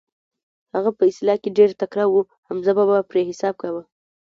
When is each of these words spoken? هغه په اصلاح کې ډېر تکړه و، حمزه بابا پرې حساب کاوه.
هغه 0.73 0.89
په 0.97 1.03
اصلاح 1.11 1.37
کې 1.43 1.55
ډېر 1.57 1.69
تکړه 1.81 2.05
و، 2.07 2.15
حمزه 2.47 2.71
بابا 2.77 2.97
پرې 3.09 3.21
حساب 3.29 3.55
کاوه. 3.61 3.83